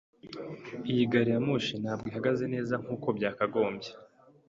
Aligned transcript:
Iyi 0.91 1.03
gariyamoshi 1.11 1.73
ntabwo 1.83 2.05
ihagaze 2.11 2.43
neza 2.53 2.73
nkuko 2.83 3.07
byakagombye. 3.17 3.91